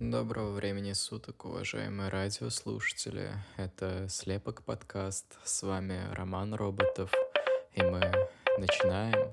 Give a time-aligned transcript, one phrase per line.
[0.00, 3.30] Доброго времени суток, уважаемые радиослушатели.
[3.56, 5.38] Это Слепок подкаст.
[5.44, 7.12] С вами Роман Роботов.
[7.74, 8.00] И мы
[8.58, 9.32] начинаем.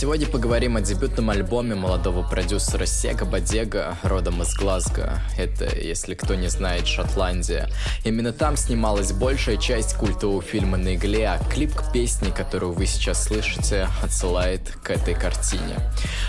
[0.00, 5.20] Сегодня поговорим о дебютном альбоме молодого продюсера Сега Бодега, родом из Глазго.
[5.36, 7.68] Это, если кто не знает, Шотландия.
[8.02, 12.86] Именно там снималась большая часть культового фильма на игле, а клип к песне, которую вы
[12.86, 15.76] сейчас слышите, отсылает к этой картине.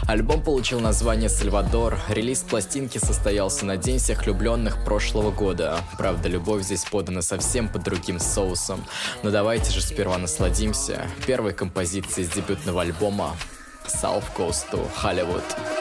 [0.06, 1.98] Альбом получил название «Сальвадор».
[2.10, 5.78] Релиз пластинки состоялся на День всех влюбленных прошлого года.
[5.98, 8.84] Правда, любовь здесь подана совсем под другим соусом.
[9.24, 13.38] Но давайте же сперва насладимся первой композицией с дебютного альбома
[13.88, 15.81] South Coast to Hollywood.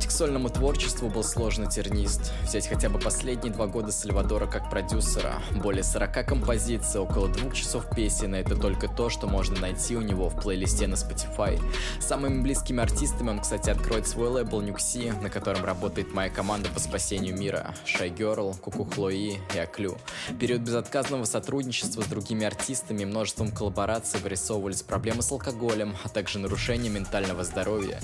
[0.00, 2.32] Путь к сольному творчеству был сложно тернист.
[2.44, 5.42] Взять хотя бы последние два года Сальвадора как продюсера.
[5.56, 10.30] Более 40 композиций, около двух часов песен, это только то, что можно найти у него
[10.30, 11.60] в плейлисте на Spotify.
[12.00, 16.80] Самыми близкими артистами он, кстати, откроет свой лейбл Нюкси, на котором работает моя команда по
[16.80, 17.74] спасению мира.
[17.84, 19.98] Шай Герл, Куку Хлои и Аклю.
[20.38, 26.38] Период безотказного сотрудничества с другими артистами и множеством коллабораций вырисовывались проблемы с алкоголем, а также
[26.38, 28.00] нарушение ментального здоровья.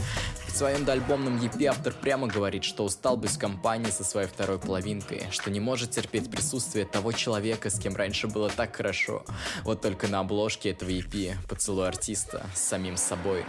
[0.46, 4.58] В своем доальбомном EP автор прямо говорит, что устал быть в компании со своей второй
[4.58, 9.24] половинкой, что не может терпеть присутствие того человека, с кем раньше было так хорошо.
[9.62, 13.44] Вот только на обложке этого EP поцелуй артиста с самим собой.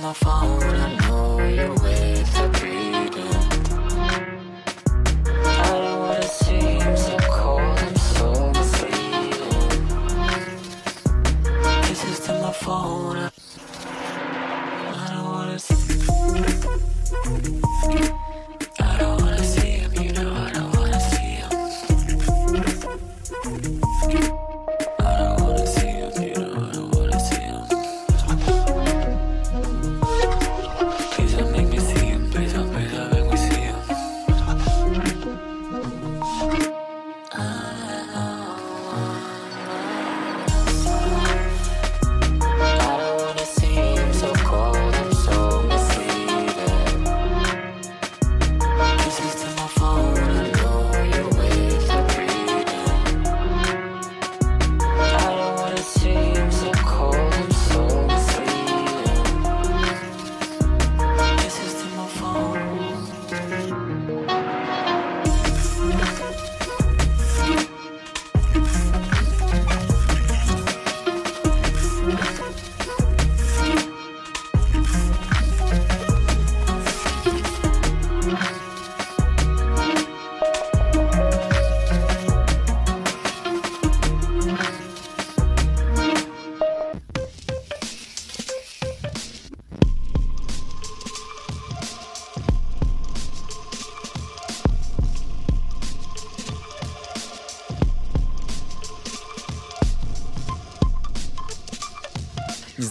[0.00, 2.17] My phone, I know you're with
[12.68, 13.07] phone.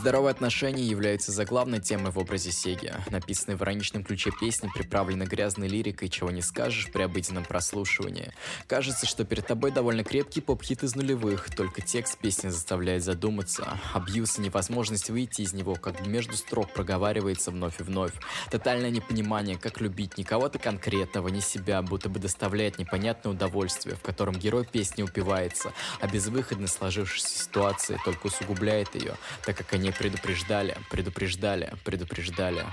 [0.07, 2.94] Нездоровые отношения являются заглавной темой в образе Сеги.
[3.09, 8.31] Написанные в ироничном ключе песни приправлены грязной лирикой, чего не скажешь при обыденном прослушивании.
[8.68, 13.81] Кажется, что перед тобой довольно крепкий поп-хит из нулевых, только текст песни заставляет задуматься.
[13.94, 18.13] Абьюз и невозможность выйти из него, как бы между строк проговаривается вновь и вновь.
[18.50, 24.01] Тотальное непонимание, как любить не кого-то конкретного, не себя, будто бы доставляет непонятное удовольствие, в
[24.04, 30.76] котором герой песни упивается, а безвыходно сложившейся ситуации только усугубляет ее, так как они предупреждали,
[30.90, 32.66] предупреждали, предупреждали.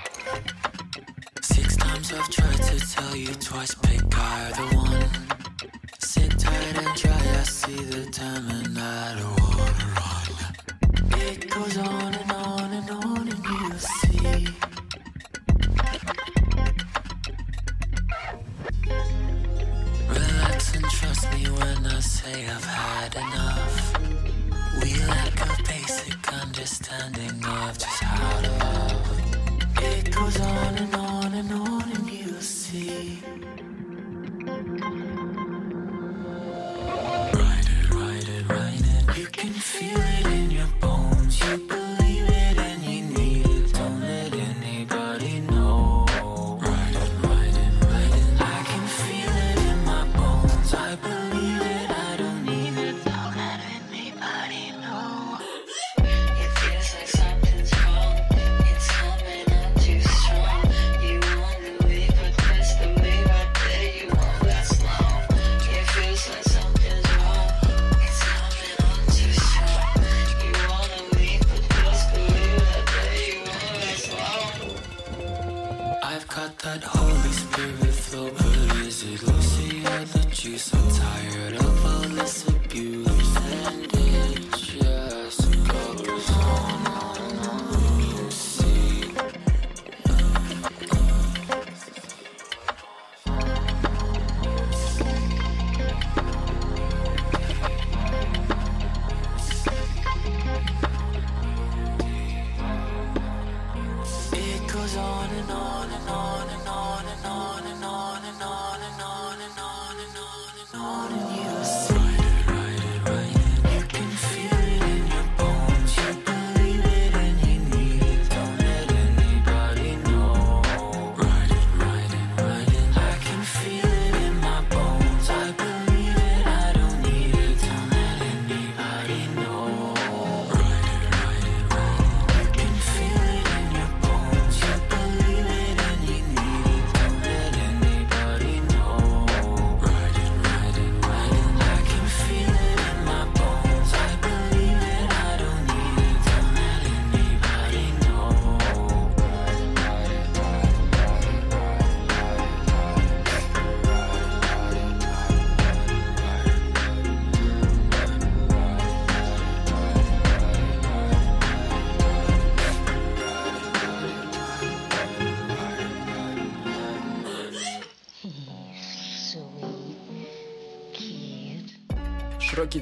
[11.27, 13.14] It goes on and on and on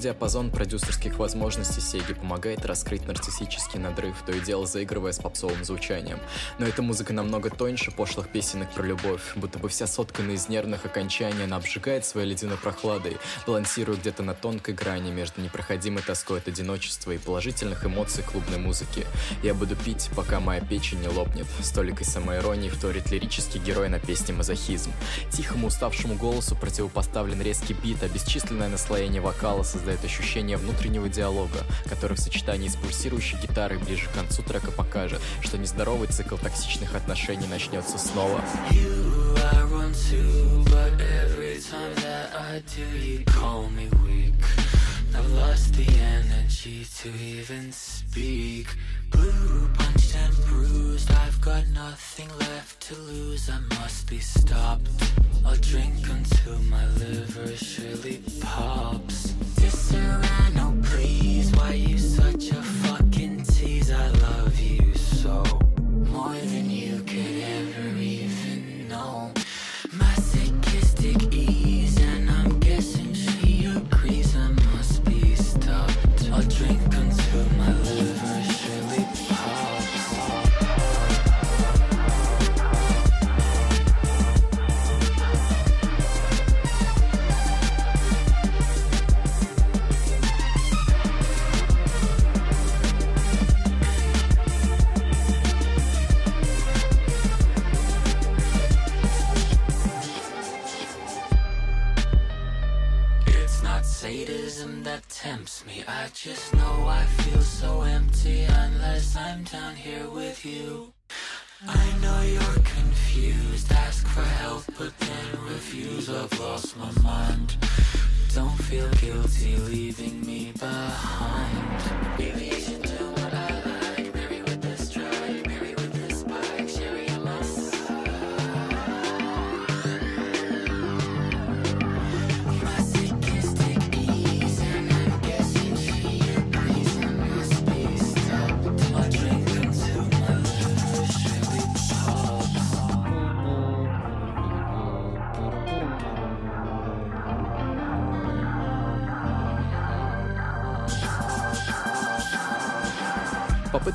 [0.02, 6.18] диапазон продюсерских возможностей Сеги помогает раскрыть нарциссический надрыв, то и дело заигрывая с попсовым звучанием.
[6.58, 10.84] Но эта музыка намного тоньше пошлых песенок про любовь, будто бы вся соткана из нервных
[10.84, 13.16] окончаний, она обжигает своей ледяной прохладой,
[13.46, 19.06] балансируя где-то на тонкой грани между непроходимой тоской от одиночества и положительных эмоций клубной музыки.
[19.42, 21.46] Я буду пить, пока моя печень не лопнет.
[21.62, 24.92] Столикой самоиронии вторит лирический герой на песне «Мазохизм».
[25.30, 32.16] Тихому уставшему голосу противопоставлен резкий бит, а бесчисленное наслоение вокала создает ощущение внутреннего диалога, который
[32.16, 37.46] в сочетании с пульсирующей гитарой ближе к концу трека покажет, что нездоровый цикл токсичных отношений
[37.46, 38.40] начнется снова.
[38.70, 44.11] You I run to, but every time that I do, you call me weak.
[45.34, 48.66] Lost the energy to even speak.
[49.10, 53.48] Blue, punched and bruised, I've got nothing left to lose.
[53.48, 54.88] I must be stopped.
[55.44, 59.34] I'll drink until my liver surely pops.
[59.92, 63.90] Serrano, please, why you such a fucking tease?
[63.90, 65.61] I love you so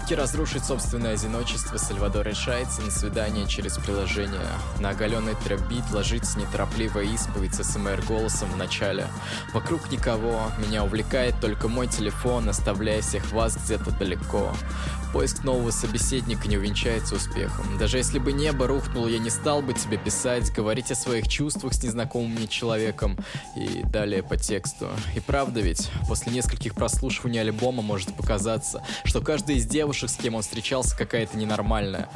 [0.07, 4.39] попытке разрушить собственное одиночество Сальвадор решается на свидание через приложение.
[4.79, 9.07] На оголенный трэп-бит ложится неторопливая исповедь с СМР голосом в начале.
[9.53, 14.53] Вокруг никого, меня увлекает только мой телефон, оставляя всех вас где-то далеко.
[15.13, 17.77] Поиск нового собеседника не увенчается успехом.
[17.77, 21.73] Даже если бы небо рухнуло, я не стал бы тебе писать, говорить о своих чувствах
[21.73, 23.17] с незнакомым мне человеком
[23.55, 24.89] и далее по тексту.
[25.15, 30.35] И правда ведь, после нескольких прослушиваний альбома может показаться, что каждая из девушек, с кем
[30.35, 32.09] он встречался, какая-то ненормальная.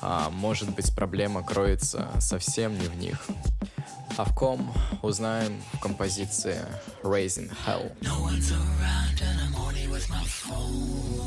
[0.00, 3.18] А может быть проблема кроется совсем не в них.
[4.16, 4.72] А в ком
[5.02, 6.58] узнаем в композиции
[7.02, 7.92] Raising Hell.
[8.00, 11.25] No one's around and I'm only with my phone.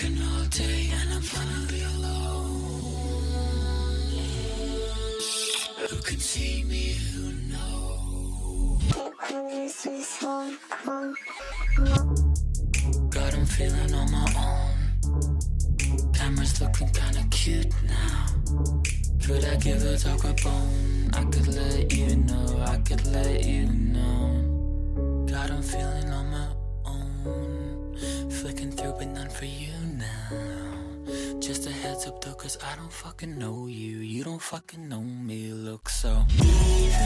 [0.00, 2.82] All day and I'm finally alone.
[5.90, 6.94] Who can see me?
[7.10, 8.80] Who knows?
[13.10, 15.40] God, I'm feeling on my own.
[16.14, 18.26] Camera's looking kinda cute now.
[19.26, 21.10] Could I give a dog a bone?
[21.12, 25.26] I could let you know, I could let you know.
[25.28, 26.48] God, I'm feeling on my
[26.84, 27.57] own.
[28.78, 31.40] Through, but none for you now.
[31.40, 33.96] Just a heads up though, cause I don't fucking know you.
[33.98, 35.50] You don't fucking know me.
[35.52, 36.24] Look so.
[36.30, 36.98] I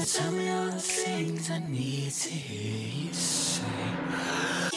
[0.00, 4.69] things, tell me all the things I need to hear you say.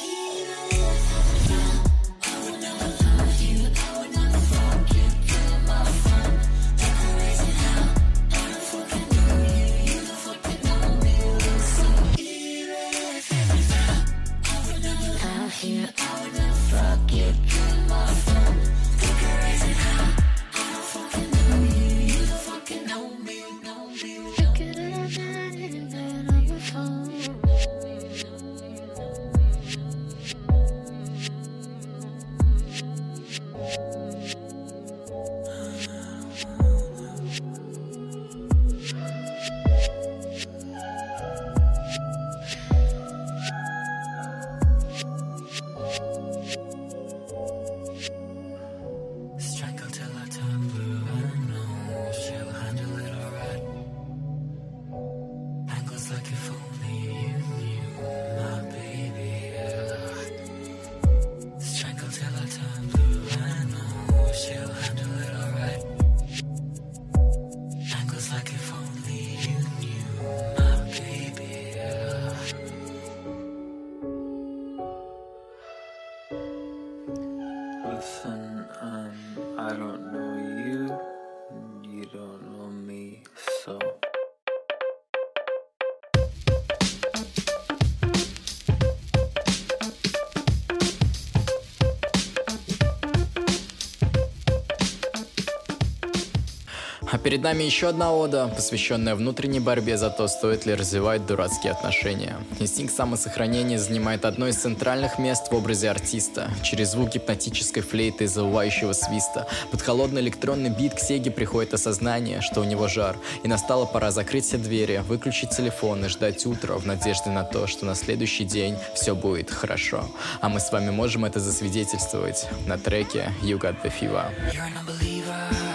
[97.33, 102.37] Перед нами еще одна ода, посвященная внутренней борьбе за то, стоит ли развивать дурацкие отношения.
[102.59, 106.51] Инстинкт самосохранения занимает одно из центральных мест в образе артиста.
[106.61, 112.41] Через звук гипнотической флейты и завывающего свиста под холодный электронный бит к Сеге приходит осознание,
[112.41, 116.75] что у него жар, и настала пора закрыть все двери, выключить телефон и ждать утра
[116.75, 120.05] в надежде на то, что на следующий день все будет хорошо.
[120.39, 124.29] А мы с вами можем это засвидетельствовать на треке You Got The Fever.
[124.53, 125.72] You're unbeliever,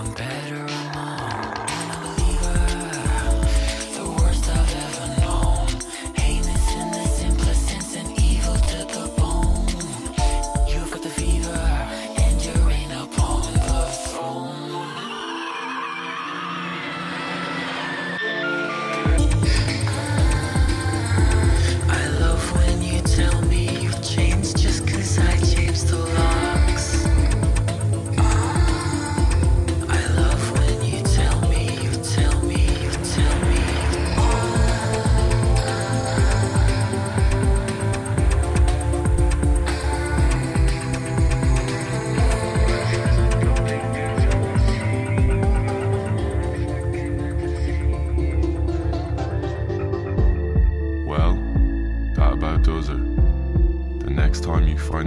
[0.00, 0.59] I'm better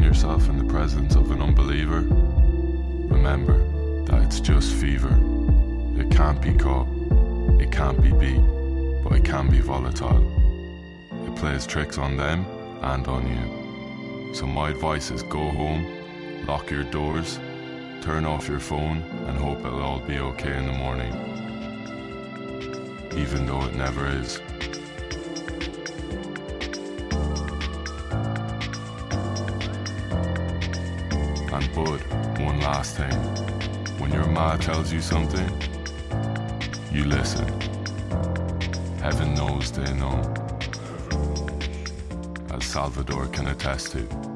[0.03, 2.01] yourself in the presence of an unbeliever,
[3.07, 3.57] remember
[4.05, 5.17] that it's just fever.
[5.97, 6.87] It can't be caught,
[7.61, 8.41] it can't be beat,
[9.03, 10.21] but it can be volatile.
[11.25, 12.45] It plays tricks on them
[12.81, 14.35] and on you.
[14.35, 17.39] So my advice is go home, lock your doors,
[18.01, 21.13] turn off your phone, and hope it'll all be okay in the morning.
[23.15, 24.41] Even though it never is.
[31.75, 32.01] Bud,
[32.39, 33.11] one last thing.
[33.97, 35.49] When your ma tells you something,
[36.91, 37.47] you listen.
[39.01, 40.21] Heaven knows they know.
[42.51, 44.32] As Salvador can attest to.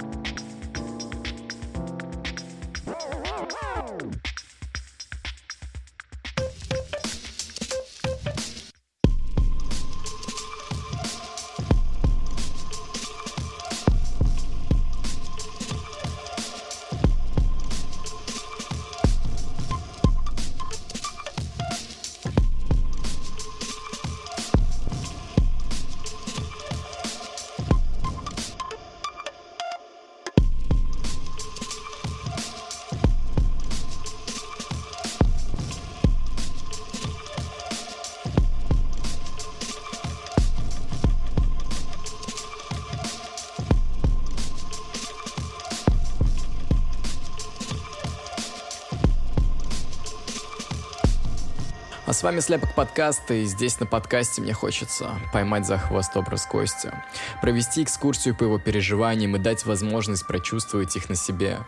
[52.17, 57.03] С вами Слепок подкаста, и здесь на подкасте мне хочется поймать за хвост образ Костя,
[57.43, 61.59] провести экскурсию по его переживаниям и дать возможность прочувствовать их на себе.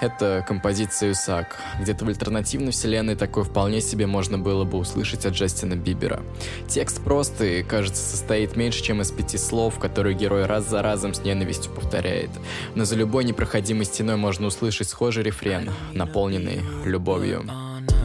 [0.00, 1.58] Это композиция «Юсак».
[1.82, 6.22] Где-то в альтернативной вселенной такое вполне себе можно было бы услышать от Джастина Бибера.
[6.66, 11.20] Текст простый, кажется, состоит меньше, чем из пяти слов, которые герой раз за разом с
[11.20, 12.30] ненавистью повторяет.
[12.74, 17.44] Но за любой непроходимой стеной можно услышать схожий рефрен, наполненный любовью.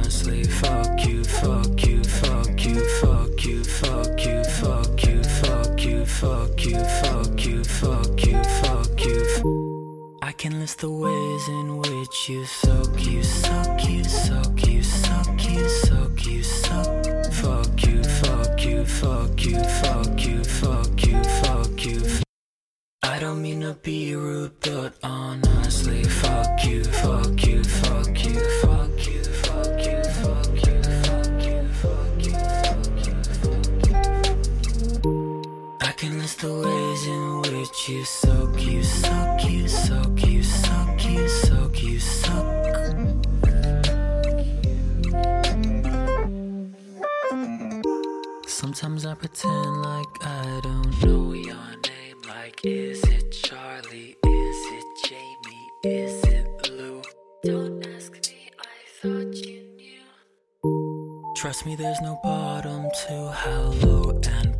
[0.06, 6.06] Honestly, fuck you, fuck you, fuck you, fuck you, fuck you, fuck you, fuck you,
[6.06, 10.18] fuck you, fuck you, fuck you, fuck you.
[10.22, 15.50] I can list the ways in which you suck, you suck, you suck, you suck,
[15.50, 17.06] you suck, you suck.
[17.34, 22.02] Fuck you, fuck you, fuck you, fuck you, fuck you, fuck you.
[23.02, 28.76] I don't mean to be rude, but honestly, fuck you, fuck you, fuck you, fuck
[28.78, 28.85] you,
[36.38, 42.00] The ways in which you suck, you suck, you suck, you suck, you suck, you
[42.00, 42.66] suck.
[48.48, 52.22] Sometimes I pretend like I don't know your name.
[52.28, 54.18] Like, is it Charlie?
[54.26, 55.70] Is it Jamie?
[55.84, 57.02] Is it Lou?
[57.44, 61.34] Don't ask me, I thought you knew.
[61.38, 64.55] Trust me, there's no bottom to how low and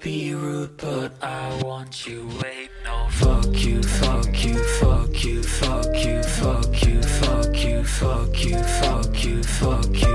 [0.00, 2.28] be rude, but I want you.
[2.42, 8.44] Wait, no, fuck you, fuck you, fuck you, fuck you, fuck you, fuck you, fuck
[8.44, 10.13] you, fuck you, fuck you.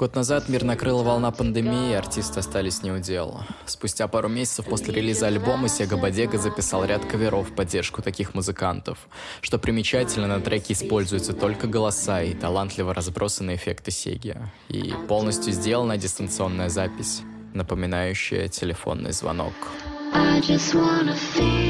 [0.00, 3.44] Год назад мир накрыла волна пандемии, и артисты остались не у дела.
[3.66, 8.96] Спустя пару месяцев после релиза альбома Сега Бодега записал ряд каверов в поддержку таких музыкантов.
[9.42, 14.36] Что примечательно, на треке используются только голоса и талантливо разбросанные эффекты Сеги.
[14.70, 17.20] И полностью сделана дистанционная запись,
[17.52, 19.52] напоминающая телефонный звонок.
[20.14, 21.69] I just wanna feel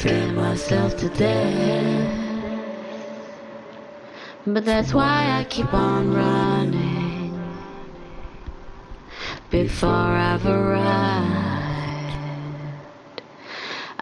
[0.00, 2.08] Scared myself to death,
[4.46, 7.38] but that's why I keep on running.
[9.50, 12.16] Before I've arrived,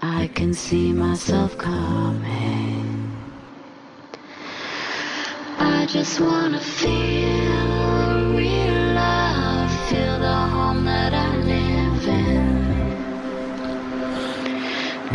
[0.01, 3.11] I can see myself coming.
[5.59, 7.88] I just wanna feel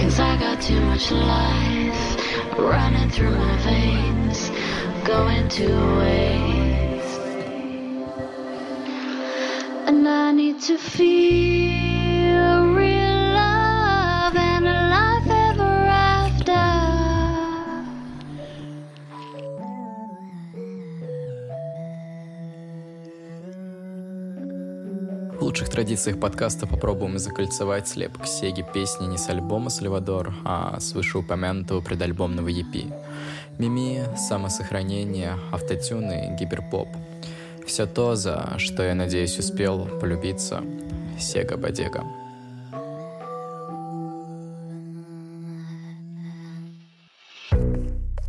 [0.04, 4.52] Cause I got too much life running through my veins,
[5.06, 7.20] going to waste.
[9.88, 11.93] And I need to feel
[25.84, 32.48] традициях подкаста попробуем закольцевать слепок Сеги песни не с альбома «Сальвадор», а с вышеупомянутого предальбомного
[32.48, 32.90] EP.
[33.58, 36.88] Мими, самосохранение, автотюны, гиперпоп.
[37.68, 40.64] Все то, за что я, надеюсь, успел полюбиться
[41.20, 42.06] Сега Бодега.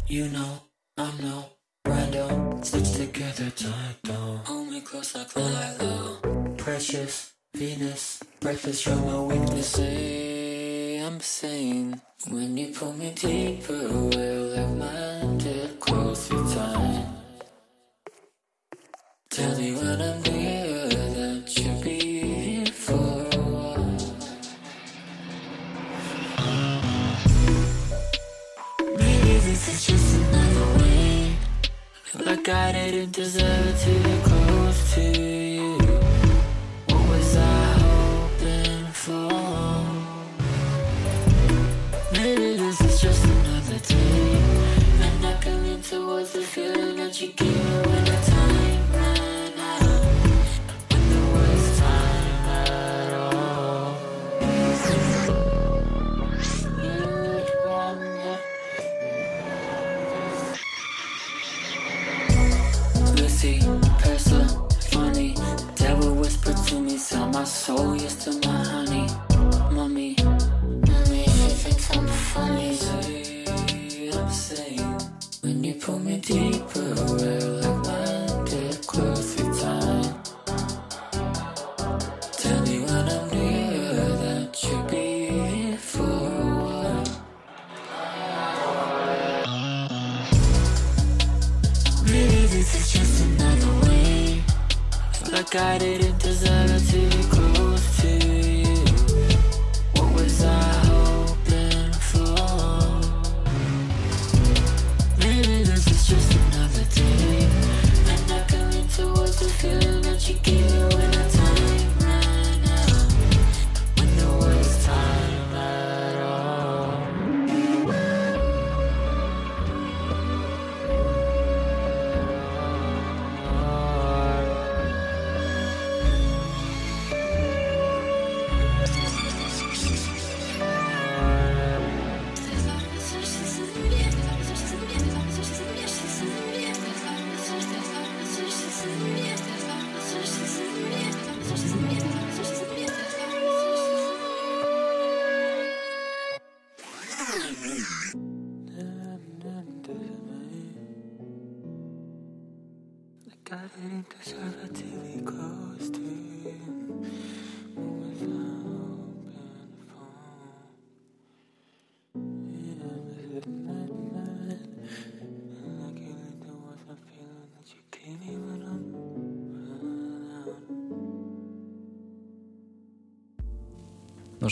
[0.08, 0.58] You know,
[0.98, 1.44] I'm no
[1.86, 2.64] random.
[2.64, 4.40] Stitch together tight though.
[4.44, 6.18] Hold me close like Lilo.
[6.56, 9.68] Precious Venus, breakfast show my weakness.
[9.68, 13.88] Say I'm sane when you pull me deeper.
[13.92, 16.73] Well, like minded close through time.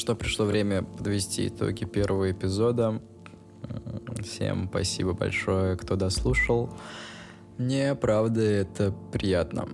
[0.03, 3.01] Что, пришло время подвести итоги первого эпизода.
[3.63, 6.71] М, Всем спасибо большое, кто дослушал.
[7.57, 9.69] Мне, правда, это приятно.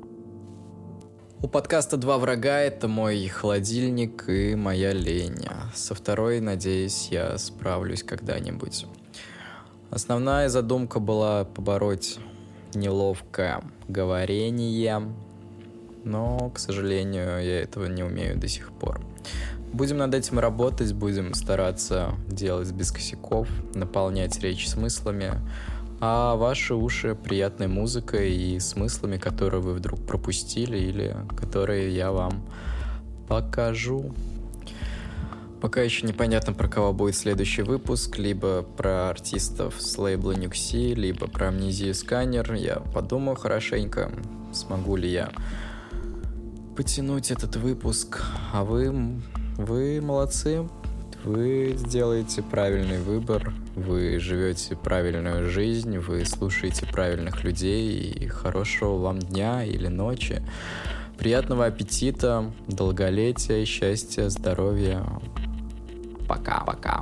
[1.41, 5.47] У подкаста «Два врага»— это мой холодильник и моя лень.
[5.75, 8.85] Со второй, надеюсь, я справлюсь когда-нибудь.
[9.89, 12.19] Основная задумка была побороть
[12.75, 15.11] неловкое говорение,
[16.05, 19.01] но, к сожалению, я этого не умею до сих пор.
[19.73, 25.35] Будем над этим работать, будем стараться делать без косяков, наполнять речь смыслами,
[26.01, 32.45] а ваши уши приятной музыкой и смыслами, которые вы вдруг пропустили или которые я вам
[33.29, 34.15] покажу.
[35.61, 41.27] Пока еще непонятно, про кого будет следующий выпуск, либо про артистов с лейбла Нюкси, либо
[41.27, 42.55] про амнезию сканер.
[42.55, 44.13] Я подумаю хорошенько,
[44.53, 45.31] смогу ли я
[46.77, 48.23] потянуть этот выпуск.
[48.53, 49.21] А вы,
[49.59, 50.67] вы молодцы,
[51.25, 59.19] вы сделаете правильный выбор, вы живете правильную жизнь, вы слушаете правильных людей, и хорошего вам
[59.19, 60.43] дня или ночи.
[61.19, 65.05] Приятного аппетита, долголетия, счастья, здоровья.
[66.29, 66.99] Kawakawa.